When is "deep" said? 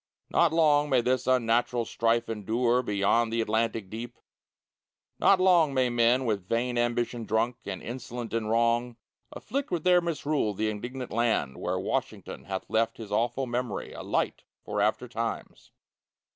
3.87-4.17